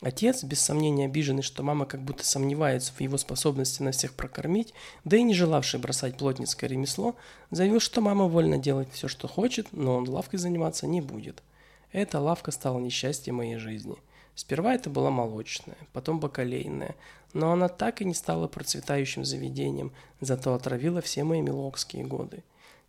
Отец, 0.00 0.44
без 0.44 0.60
сомнения 0.60 1.06
обиженный, 1.06 1.42
что 1.42 1.64
мама 1.64 1.84
как 1.84 2.00
будто 2.00 2.24
сомневается 2.24 2.92
в 2.92 3.00
его 3.00 3.18
способности 3.18 3.82
на 3.82 3.90
всех 3.90 4.14
прокормить, 4.14 4.72
да 5.02 5.16
и 5.16 5.24
не 5.24 5.34
желавший 5.34 5.80
бросать 5.80 6.16
плотницкое 6.16 6.70
ремесло, 6.70 7.16
заявил, 7.50 7.80
что 7.80 8.00
мама 8.00 8.28
вольно 8.28 8.56
делать 8.56 8.88
все, 8.92 9.08
что 9.08 9.26
хочет, 9.26 9.66
но 9.72 9.96
он 9.96 10.08
лавкой 10.08 10.38
заниматься 10.38 10.86
не 10.86 11.00
будет. 11.00 11.42
Эта 11.90 12.20
лавка 12.20 12.52
стала 12.52 12.78
несчастьем 12.78 13.34
моей 13.34 13.56
жизни. 13.56 13.96
Сперва 14.34 14.74
это 14.74 14.90
была 14.90 15.10
молочная, 15.10 15.76
потом 15.92 16.20
бакалейная, 16.20 16.94
но 17.32 17.52
она 17.52 17.68
так 17.68 18.00
и 18.00 18.04
не 18.04 18.14
стала 18.14 18.48
процветающим 18.48 19.24
заведением, 19.24 19.92
зато 20.20 20.54
отравила 20.54 21.00
все 21.00 21.24
мои 21.24 21.40
милокские 21.40 22.04
годы. 22.04 22.42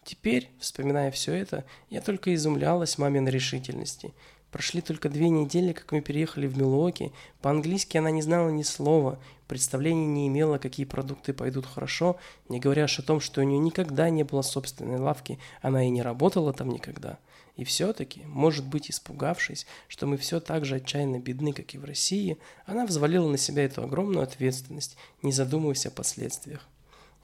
Теперь, 0.03 0.49
вспоминая 0.59 1.11
все 1.11 1.33
это, 1.33 1.65
я 1.89 2.01
только 2.01 2.33
изумлялась 2.33 2.97
маминой 2.97 3.31
решительности– 3.31 4.13
Прошли 4.53 4.81
только 4.81 5.09
две 5.09 5.29
недели, 5.29 5.73
как 5.73 5.91
мы 5.91 6.01
переехали 6.01 6.45
в 6.45 6.55
Милуоки. 6.55 7.11
По-английски 7.41 7.97
она 7.97 8.11
не 8.11 8.21
знала 8.21 8.49
ни 8.49 8.61
слова, 8.61 9.17
представления 9.47 10.05
не 10.05 10.27
имела, 10.27 10.59
какие 10.59 10.85
продукты 10.85 11.33
пойдут 11.33 11.65
хорошо, 11.65 12.17
не 12.49 12.59
говоря 12.59 12.85
о 12.85 13.01
том, 13.01 13.19
что 13.19 13.41
у 13.41 13.43
нее 13.43 13.57
никогда 13.57 14.11
не 14.11 14.21
было 14.21 14.43
собственной 14.43 14.99
лавки, 14.99 15.39
она 15.63 15.83
и 15.83 15.89
не 15.89 16.03
работала 16.03 16.53
там 16.53 16.69
никогда. 16.69 17.17
И 17.55 17.63
все-таки, 17.63 18.23
может 18.25 18.65
быть, 18.65 18.89
испугавшись, 18.89 19.67
что 19.87 20.07
мы 20.07 20.17
все 20.17 20.39
так 20.39 20.65
же 20.65 20.75
отчаянно 20.75 21.19
бедны, 21.19 21.53
как 21.53 21.73
и 21.75 21.77
в 21.77 21.85
России, 21.85 22.37
она 22.65 22.85
взвалила 22.85 23.29
на 23.29 23.37
себя 23.37 23.63
эту 23.63 23.83
огромную 23.83 24.23
ответственность, 24.23 24.97
не 25.21 25.31
задумываясь 25.31 25.85
о 25.85 25.91
последствиях. 25.91 26.67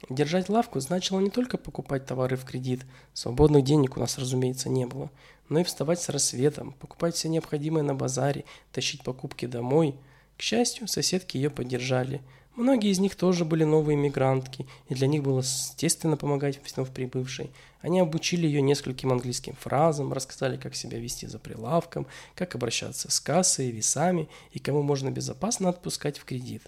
Держать 0.08 0.48
лавку 0.48 0.80
значило 0.80 1.20
не 1.20 1.30
только 1.30 1.58
покупать 1.58 2.06
товары 2.06 2.36
в 2.36 2.44
кредит, 2.44 2.86
свободных 3.12 3.64
денег 3.64 3.96
у 3.96 4.00
нас, 4.00 4.18
разумеется, 4.18 4.68
не 4.68 4.86
было, 4.86 5.10
но 5.48 5.60
и 5.60 5.64
вставать 5.64 6.00
с 6.00 6.08
рассветом, 6.08 6.72
покупать 6.72 7.14
все 7.14 7.28
необходимое 7.28 7.82
на 7.82 7.94
базаре, 7.94 8.44
тащить 8.72 9.02
покупки 9.02 9.46
домой. 9.46 9.96
К 10.38 10.42
счастью, 10.42 10.88
соседки 10.88 11.36
ее 11.36 11.50
поддержали. 11.50 12.22
Многие 12.56 12.90
из 12.90 12.98
них 12.98 13.14
тоже 13.14 13.44
были 13.44 13.64
новые 13.64 13.96
мигрантки, 13.96 14.66
и 14.88 14.94
для 14.94 15.06
них 15.06 15.22
было 15.22 15.38
естественно 15.38 16.16
помогать 16.16 16.60
вновь 16.74 16.90
прибывшей. 16.90 17.50
Они 17.80 18.00
обучили 18.00 18.46
ее 18.46 18.60
нескольким 18.60 19.12
английским 19.12 19.54
фразам, 19.54 20.12
рассказали, 20.12 20.56
как 20.56 20.74
себя 20.74 20.98
вести 20.98 21.26
за 21.26 21.38
прилавком, 21.38 22.06
как 22.34 22.54
обращаться 22.54 23.10
с 23.10 23.20
кассой 23.20 23.68
и 23.68 23.72
весами, 23.72 24.28
и 24.52 24.58
кому 24.58 24.82
можно 24.82 25.10
безопасно 25.10 25.68
отпускать 25.68 26.18
в 26.18 26.24
кредит. 26.24 26.62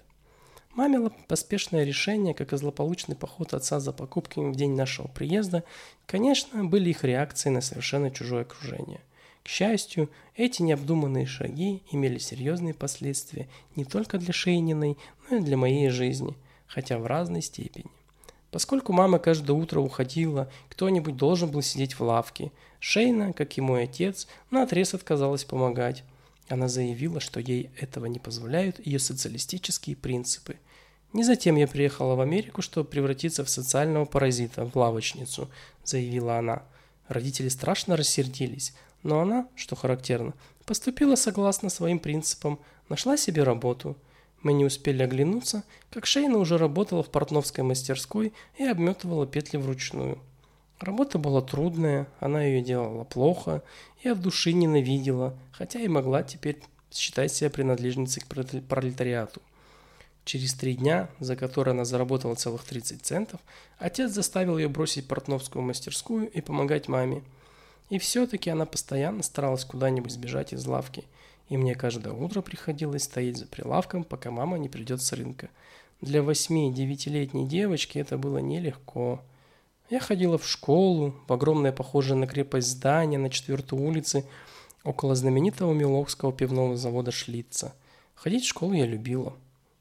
Мамило 0.73 1.11
поспешное 1.27 1.83
решение, 1.83 2.33
как 2.33 2.51
и 2.51 2.57
злополучный 2.57 3.15
поход 3.15 3.53
отца 3.53 3.79
за 3.79 3.91
покупками 3.93 4.51
в 4.51 4.55
день 4.55 4.75
нашего 4.75 5.07
приезда, 5.07 5.63
конечно, 6.07 6.63
были 6.63 6.89
их 6.89 7.03
реакцией 7.03 7.53
на 7.53 7.61
совершенно 7.61 8.09
чужое 8.09 8.41
окружение. 8.41 9.01
К 9.43 9.49
счастью, 9.49 10.09
эти 10.35 10.61
необдуманные 10.61 11.25
шаги 11.25 11.83
имели 11.91 12.17
серьезные 12.17 12.73
последствия 12.73 13.49
не 13.75 13.83
только 13.83 14.17
для 14.17 14.31
Шейниной, 14.33 14.97
но 15.29 15.37
и 15.37 15.41
для 15.41 15.57
моей 15.57 15.89
жизни, 15.89 16.35
хотя 16.65 16.97
в 16.97 17.05
разной 17.05 17.41
степени. 17.41 17.85
Поскольку 18.51 18.93
мама 18.93 19.19
каждое 19.19 19.53
утро 19.53 19.79
уходила, 19.79 20.49
кто-нибудь 20.69 21.17
должен 21.17 21.49
был 21.51 21.61
сидеть 21.61 21.99
в 21.99 22.03
лавке. 22.03 22.51
Шейна, 22.79 23.33
как 23.33 23.57
и 23.57 23.61
мой 23.61 23.83
отец, 23.83 24.27
наотрез 24.49 24.93
отказалась 24.93 25.43
помогать. 25.43 26.03
Она 26.47 26.67
заявила, 26.67 27.19
что 27.19 27.39
ей 27.39 27.71
этого 27.79 28.05
не 28.05 28.19
позволяют 28.19 28.85
ее 28.85 28.99
социалистические 28.99 29.95
принципы. 29.95 30.57
Не 31.11 31.23
затем 31.23 31.55
я 31.55 31.67
приехала 31.67 32.15
в 32.15 32.21
Америку, 32.21 32.61
чтобы 32.61 32.89
превратиться 32.89 33.43
в 33.43 33.49
социального 33.49 34.05
паразита, 34.05 34.65
в 34.65 34.75
лавочницу, 34.75 35.49
заявила 35.83 36.37
она. 36.37 36.63
Родители 37.07 37.49
страшно 37.49 37.97
рассердились, 37.97 38.73
но 39.03 39.21
она, 39.21 39.47
что 39.55 39.75
характерно, 39.75 40.33
поступила 40.65 41.15
согласно 41.15 41.69
своим 41.69 41.99
принципам, 41.99 42.59
нашла 42.89 43.17
себе 43.17 43.43
работу. 43.43 43.95
Мы 44.41 44.53
не 44.53 44.65
успели 44.65 45.03
оглянуться, 45.03 45.63
как 45.89 46.05
Шейна 46.05 46.37
уже 46.37 46.57
работала 46.57 47.03
в 47.03 47.09
портновской 47.09 47.63
мастерской 47.63 48.33
и 48.57 48.65
обметывала 48.65 49.25
петли 49.25 49.57
вручную. 49.57 50.19
Работа 50.79 51.17
была 51.17 51.41
трудная, 51.41 52.07
она 52.19 52.43
ее 52.43 52.61
делала 52.61 53.05
плохо 53.05 53.63
и 54.01 54.09
от 54.09 54.19
души 54.19 54.51
ненавидела, 54.51 55.37
хотя 55.53 55.79
и 55.79 55.87
могла 55.87 56.23
теперь 56.23 56.61
считать 56.91 57.31
себя 57.31 57.49
принадлежницей 57.49 58.21
к 58.21 58.27
пролетариату. 58.67 59.41
Через 60.25 60.53
три 60.53 60.75
дня, 60.75 61.09
за 61.19 61.35
которые 61.35 61.73
она 61.73 61.85
заработала 61.85 62.35
целых 62.35 62.63
30 62.63 63.01
центов, 63.01 63.41
отец 63.77 64.11
заставил 64.11 64.57
ее 64.57 64.69
бросить 64.69 65.07
портновскую 65.07 65.63
мастерскую 65.63 66.29
и 66.29 66.41
помогать 66.41 66.87
маме. 66.87 67.23
И 67.89 67.99
все-таки 67.99 68.49
она 68.49 68.65
постоянно 68.65 69.23
старалась 69.23 69.65
куда-нибудь 69.65 70.11
сбежать 70.11 70.53
из 70.53 70.65
лавки, 70.65 71.03
и 71.49 71.57
мне 71.57 71.75
каждое 71.75 72.13
утро 72.13 72.41
приходилось 72.41 73.03
стоять 73.03 73.37
за 73.37 73.45
прилавком, 73.45 74.03
пока 74.03 74.31
мама 74.31 74.57
не 74.57 74.69
придет 74.69 75.01
с 75.01 75.13
рынка. 75.13 75.49
Для 76.01 76.23
восьми-девятилетней 76.23 77.45
девочки 77.45 77.97
это 77.97 78.17
было 78.17 78.39
нелегко– 78.39 79.21
я 79.89 79.99
ходила 79.99 80.39
в 80.39 80.47
школу, 80.47 81.13
в 81.27 81.33
огромное 81.33 81.71
похожее 81.71 82.15
на 82.15 82.25
крепость 82.25 82.69
здание 82.69 83.19
на 83.19 83.29
четвертой 83.29 83.77
улице, 83.77 84.25
около 84.83 85.13
знаменитого 85.13 85.71
Милокского 85.73 86.33
пивного 86.33 86.77
завода 86.77 87.11
Шлица. 87.11 87.75
Ходить 88.15 88.43
в 88.43 88.47
школу 88.47 88.73
я 88.73 88.87
любила. 88.87 89.33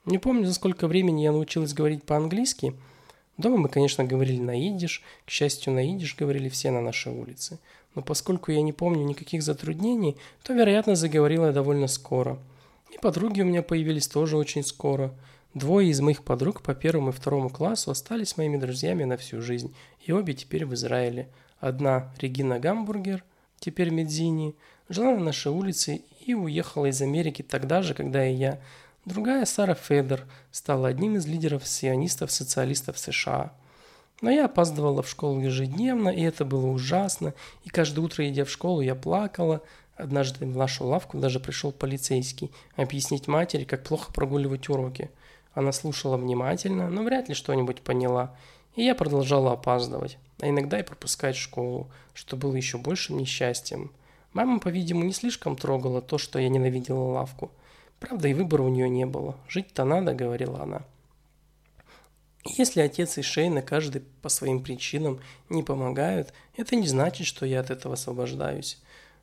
Не 0.05 0.19
помню, 0.19 0.47
за 0.47 0.55
сколько 0.55 0.87
времени 0.87 1.23
я 1.23 1.33
научилась 1.33 1.73
говорить 1.73 2.03
по-английски. 2.03 2.75
Дома 3.39 3.57
мы, 3.57 3.69
конечно, 3.69 4.05
говорили 4.05 4.41
на 4.41 4.61
идиш, 4.61 5.03
к 5.25 5.31
счастью, 5.31 5.73
на 5.73 5.83
идиш 5.83 6.17
говорили 6.17 6.49
все 6.49 6.73
на 6.73 6.83
нашей 6.83 7.13
улице. 7.13 7.59
Но 7.95 8.03
поскольку 8.03 8.53
я 8.53 8.63
не 8.63 8.73
помню 8.73 9.05
никаких 9.05 9.43
затруднений, 9.43 10.17
то, 10.43 10.53
вероятно, 10.53 10.97
заговорила 10.97 11.47
я 11.47 11.53
довольно 11.53 11.89
скоро. 11.89 12.39
И 12.91 12.99
подруги 12.99 13.43
у 13.43 13.45
меня 13.45 13.63
появились 13.63 14.09
тоже 14.09 14.37
очень 14.37 14.65
скоро– 14.65 15.15
Двое 15.55 15.91
из 15.91 16.01
моих 16.01 16.25
подруг 16.25 16.63
по 16.63 16.75
первому 16.75 17.11
и 17.11 17.13
второму 17.13 17.51
классу 17.51 17.91
остались 17.91 18.39
моими 18.39 18.57
друзьями 18.57 19.05
на 19.05 19.19
всю 19.19 19.43
жизнь, 19.43 19.75
и 20.01 20.11
обе 20.11 20.33
теперь 20.33 20.65
в 20.65 20.73
Израиле. 20.73 21.29
Одна, 21.61 22.11
Регина 22.19 22.59
Гамбургер, 22.59 23.23
теперь 23.59 23.91
Медзини, 23.91 24.55
жила 24.89 25.13
на 25.13 25.25
нашей 25.25 25.53
улице 25.53 26.01
и 26.25 26.33
уехала 26.33 26.87
из 26.87 27.03
Америки 27.03 27.43
тогда 27.43 27.83
же, 27.83 27.93
когда 27.93 28.27
и 28.27 28.35
я. 28.35 28.61
Другая, 29.05 29.45
Сара 29.45 29.75
Федер, 29.75 30.27
стала 30.51 30.89
одним 30.89 31.17
из 31.17 31.27
лидеров 31.27 31.69
сионистов-социалистов 31.69 32.99
США. 32.99 33.53
Но 34.23 34.31
я 34.31 34.47
опаздывала 34.47 35.03
в 35.03 35.09
школу 35.11 35.41
ежедневно, 35.41 36.09
и 36.09 36.23
это 36.23 36.47
было 36.47 36.67
ужасно, 36.69 37.35
и 37.65 37.69
каждое 37.69 38.01
утро, 38.01 38.27
идя 38.27 38.47
в 38.47 38.51
школу, 38.51 38.81
я 38.81 38.95
плакала. 38.95 39.61
Однажды 39.97 40.47
в 40.47 40.57
нашу 40.57 40.87
лавку 40.87 41.19
даже 41.19 41.39
пришел 41.39 41.71
полицейский 41.71 42.51
объяснить 42.77 43.29
матери, 43.29 43.65
как 43.65 43.85
плохо 43.85 44.11
прогуливать 44.11 44.71
уроки– 44.71 45.11
она 45.55 45.73
слушала 45.73 46.17
внимательно, 46.17 46.89
но 46.89 47.03
вряд 47.03 47.29
ли 47.29 47.35
что-нибудь 47.35 47.83
поняла, 47.83 48.35
и 48.75 48.83
я 48.85 48.95
продолжала 48.95 49.53
опаздывать, 49.53 50.19
а 50.41 50.49
иногда 50.49 50.81
и 50.81 50.83
пропускать 50.83 51.37
школу, 51.37 51.91
что 52.15 52.37
было 52.37 52.55
еще 52.55 52.79
большим 52.79 53.19
несчастьем. 53.19 53.93
Мама, 54.33 54.61
по-видимому, 54.61 55.05
не 55.05 55.13
слишком 55.13 55.57
трогала 55.57 56.01
то, 56.01 56.17
что 56.17 56.39
я 56.39 56.49
ненавидела 56.49 57.13
лавку. 57.13 57.51
Правда, 58.01 58.29
и 58.29 58.35
выбора 58.35 58.63
у 58.63 58.71
нее 58.71 58.89
не 58.89 59.05
было. 59.05 59.37
Жить-то 59.47 59.85
надо, 59.85 60.15
говорила 60.15 60.63
она. 60.63 60.83
Если 62.45 62.81
отец 62.81 63.19
и 63.19 63.23
Шейна 63.23 63.63
каждый 63.63 64.03
по 64.21 64.29
своим 64.29 64.63
причинам 64.63 65.21
не 65.49 65.63
помогают, 65.63 66.33
это 66.57 66.75
не 66.75 66.89
значит, 66.89 67.27
что 67.27 67.47
я 67.47 67.61
от 67.61 67.71
этого 67.71 67.95
освобождаюсь. 67.95 68.79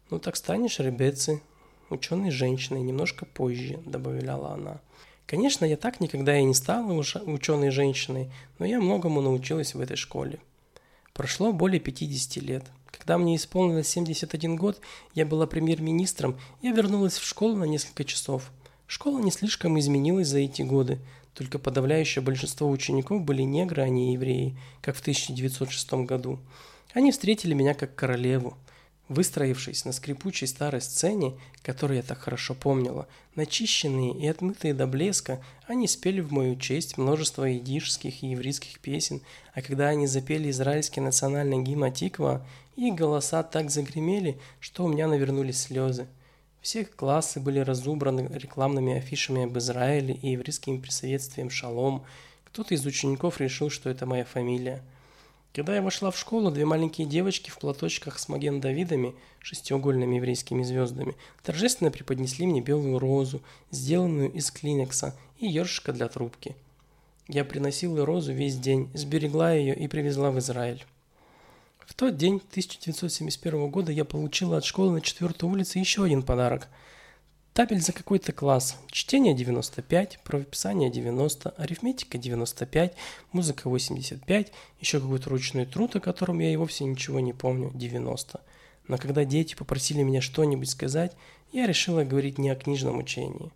Ну 0.09 0.19
так 0.19 0.37
станешь 0.37 0.79
ребецы, 0.79 1.41
ученой 1.89 2.31
женщиной, 2.31 2.81
немножко 2.81 3.25
позже, 3.25 3.79
добавляла 3.85 4.53
она. 4.53 4.79
Конечно, 5.25 5.65
я 5.65 5.77
так 5.77 5.99
никогда 5.99 6.37
и 6.39 6.43
не 6.43 6.53
стала 6.53 6.91
ученой 6.93 7.69
женщиной, 7.69 8.31
но 8.57 8.65
я 8.65 8.79
многому 8.79 9.21
научилась 9.21 9.75
в 9.75 9.81
этой 9.81 9.97
школе. 9.97 10.39
Прошло 11.13 11.51
более 11.51 11.79
50 11.79 12.43
лет. 12.43 12.65
Когда 12.89 13.17
мне 13.17 13.35
исполнилось 13.35 13.89
71 13.89 14.55
год, 14.55 14.79
я 15.13 15.25
была 15.25 15.45
премьер-министром, 15.45 16.39
я 16.61 16.71
вернулась 16.71 17.17
в 17.17 17.27
школу 17.27 17.55
на 17.57 17.65
несколько 17.65 18.05
часов. 18.05 18.49
Школа 18.87 19.19
не 19.19 19.29
слишком 19.29 19.77
изменилась 19.77 20.29
за 20.29 20.39
эти 20.39 20.63
годы, 20.63 20.97
только 21.33 21.59
подавляющее 21.59 22.21
большинство 22.21 22.69
учеников 22.69 23.21
были 23.23 23.43
негры, 23.43 23.83
а 23.83 23.89
не 23.89 24.13
евреи, 24.13 24.57
как 24.81 24.95
в 24.95 25.01
1906 25.01 25.93
году. 26.05 26.39
Они 26.93 27.11
встретили 27.11 27.53
меня 27.53 27.73
как 27.73 27.95
королеву. 27.95 28.57
Выстроившись 29.09 29.85
на 29.85 29.91
скрипучей 29.91 30.45
старой 30.45 30.81
сцене, 30.81 31.33
которую 31.63 31.97
я 31.97 32.03
так 32.03 32.19
хорошо 32.19 32.53
помнила, 32.53 33.07
начищенные 33.33 34.13
и 34.13 34.27
отмытые 34.27 34.75
до 34.75 34.85
блеска, 34.85 35.43
они 35.65 35.87
спели 35.87 36.21
в 36.21 36.31
мою 36.31 36.55
честь 36.55 36.97
множество 36.97 37.51
идишских 37.57 38.21
и 38.21 38.27
еврейских 38.27 38.79
песен, 38.79 39.21
а 39.55 39.63
когда 39.63 39.87
они 39.87 40.05
запели 40.05 40.51
израильский 40.51 41.01
национальный 41.01 41.63
гимн 41.63 41.85
Атиква, 41.85 42.45
их 42.75 42.93
голоса 42.93 43.41
так 43.41 43.71
загремели, 43.71 44.39
что 44.59 44.85
у 44.85 44.87
меня 44.87 45.07
навернулись 45.07 45.59
слезы. 45.59 46.07
Все 46.61 46.83
классы 46.83 47.39
были 47.39 47.59
разубраны 47.59 48.27
рекламными 48.31 48.97
афишами 48.97 49.43
об 49.43 49.57
Израиле 49.57 50.13
и 50.13 50.31
еврейским 50.31 50.81
присоветствием 50.81 51.49
«Шалом». 51.49 52.03
Кто-то 52.45 52.73
из 52.73 52.85
учеников 52.85 53.39
решил, 53.39 53.69
что 53.69 53.89
это 53.89 54.05
моя 54.05 54.25
фамилия. 54.25 54.81
Когда 55.53 55.75
я 55.75 55.81
вошла 55.81 56.11
в 56.11 56.17
школу, 56.17 56.51
две 56.51 56.65
маленькие 56.65 57.07
девочки 57.07 57.49
в 57.49 57.57
платочках 57.57 58.19
с 58.19 58.27
маген-давидами, 58.27 59.15
шестиугольными 59.39 60.17
еврейскими 60.17 60.63
звездами, 60.63 61.15
торжественно 61.43 61.91
преподнесли 61.91 62.45
мне 62.45 62.61
белую 62.61 62.99
розу, 62.99 63.41
сделанную 63.71 64.31
из 64.31 64.51
клинекса, 64.51 65.15
и 65.39 65.47
ершика 65.47 65.93
для 65.93 66.07
трубки. 66.07 66.55
Я 67.27 67.45
приносила 67.45 68.05
розу 68.05 68.33
весь 68.33 68.57
день, 68.57 68.89
сберегла 68.93 69.53
ее 69.53 69.75
и 69.75 69.87
привезла 69.87 70.31
в 70.31 70.39
Израиль. 70.39 70.85
В 71.89 71.95
тот 71.95 72.17
день, 72.17 72.35
1971 72.35 73.71
года, 73.71 73.91
я 73.91 74.05
получила 74.05 74.57
от 74.57 74.63
школы 74.63 74.91
на 74.91 75.01
4 75.01 75.33
улице 75.41 75.79
еще 75.79 76.03
один 76.03 76.21
подарок. 76.21 76.67
Табель 77.53 77.81
за 77.81 77.93
какой-то 77.93 78.31
класс. 78.31 78.77
Чтение 78.91 79.33
95, 79.33 80.19
правописание 80.23 80.91
90, 80.91 81.49
арифметика 81.49 82.19
95, 82.19 82.93
музыка 83.31 83.69
85, 83.69 84.51
еще 84.79 84.99
какой-то 84.99 85.31
ручной 85.31 85.65
труд, 85.65 85.95
о 85.95 85.99
котором 85.99 86.37
я 86.39 86.53
и 86.53 86.57
вовсе 86.57 86.83
ничего 86.83 87.19
не 87.21 87.33
помню, 87.33 87.71
90. 87.73 88.39
Но 88.87 88.97
когда 88.99 89.25
дети 89.25 89.55
попросили 89.55 90.03
меня 90.03 90.21
что-нибудь 90.21 90.69
сказать, 90.69 91.13
я 91.51 91.65
решила 91.65 92.03
говорить 92.03 92.37
не 92.37 92.51
о 92.51 92.55
книжном 92.55 92.99
учении. 92.99 93.51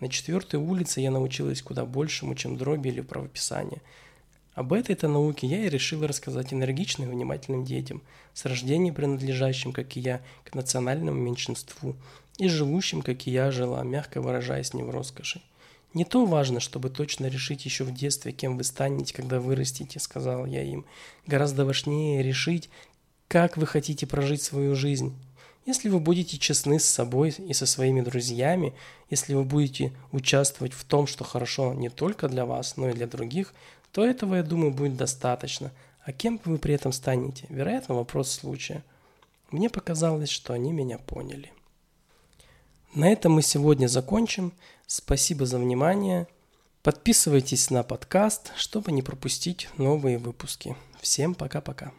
На 0.00 0.08
четвертой 0.08 0.58
улице 0.58 1.00
я 1.00 1.12
научилась 1.12 1.62
куда 1.62 1.86
большему, 1.86 2.34
чем 2.34 2.56
дроби 2.56 2.88
или 2.88 3.00
правописание– 3.00 3.80
об 4.56 4.72
этой-то 4.72 5.06
науке 5.06 5.46
я 5.46 5.66
и 5.66 5.68
решила 5.68 6.08
рассказать 6.08 6.54
энергичным 6.54 7.10
и 7.10 7.12
внимательным 7.12 7.62
детям, 7.66 8.02
с 8.32 8.46
рождения 8.46 8.90
принадлежащим, 8.90 9.70
как 9.70 9.98
и 9.98 10.00
я, 10.00 10.22
к 10.44 10.54
национальному 10.54 11.20
меньшинству, 11.20 11.94
и 12.38 12.48
живущим, 12.48 13.02
как 13.02 13.26
и 13.26 13.30
я 13.30 13.50
жила, 13.50 13.84
мягко 13.84 14.22
выражаясь 14.22 14.72
не 14.72 14.82
в 14.82 14.88
роскоши. 14.88 15.42
«Не 15.92 16.06
то 16.06 16.24
важно, 16.24 16.60
чтобы 16.60 16.88
точно 16.88 17.26
решить 17.26 17.66
еще 17.66 17.84
в 17.84 17.92
детстве, 17.92 18.32
кем 18.32 18.56
вы 18.56 18.64
станете, 18.64 19.12
когда 19.12 19.40
вырастете»,— 19.40 19.98
сказал 20.00 20.46
я 20.46 20.62
им. 20.62 20.86
«Гораздо 21.26 21.66
важнее 21.66 22.22
решить, 22.22 22.70
как 23.28 23.58
вы 23.58 23.66
хотите 23.66 24.06
прожить 24.06 24.40
свою 24.40 24.74
жизнь. 24.74 25.14
Если 25.66 25.88
вы 25.88 25.98
будете 25.98 26.38
честны 26.38 26.78
с 26.78 26.84
собой 26.84 27.30
и 27.30 27.52
со 27.52 27.66
своими 27.66 28.00
друзьями, 28.00 28.72
если 29.10 29.34
вы 29.34 29.42
будете 29.42 29.92
участвовать 30.12 30.72
в 30.72 30.84
том, 30.84 31.08
что 31.08 31.24
хорошо 31.24 31.74
не 31.74 31.88
только 31.88 32.28
для 32.28 32.46
вас, 32.46 32.76
но 32.76 32.88
и 32.88 32.92
для 32.92 33.08
других, 33.08 33.52
то 33.96 34.04
этого, 34.04 34.34
я 34.34 34.42
думаю, 34.42 34.72
будет 34.72 34.94
достаточно. 34.94 35.72
А 36.04 36.12
кем 36.12 36.38
вы 36.44 36.58
при 36.58 36.74
этом 36.74 36.92
станете? 36.92 37.46
Вероятно, 37.48 37.94
вопрос 37.94 38.30
случая. 38.30 38.84
Мне 39.50 39.70
показалось, 39.70 40.28
что 40.28 40.52
они 40.52 40.70
меня 40.70 40.98
поняли. 40.98 41.50
На 42.94 43.10
этом 43.10 43.32
мы 43.32 43.40
сегодня 43.40 43.86
закончим. 43.86 44.52
Спасибо 44.86 45.46
за 45.46 45.58
внимание. 45.58 46.28
Подписывайтесь 46.82 47.70
на 47.70 47.82
подкаст, 47.84 48.52
чтобы 48.54 48.92
не 48.92 49.00
пропустить 49.00 49.70
новые 49.78 50.18
выпуски. 50.18 50.76
Всем 51.00 51.34
пока-пока. 51.34 51.90